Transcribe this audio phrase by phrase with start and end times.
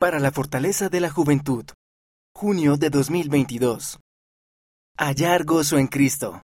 [0.00, 1.66] para la fortaleza de la juventud.
[2.34, 3.98] Junio de 2022.
[4.96, 6.38] Hallar gozo en Cristo.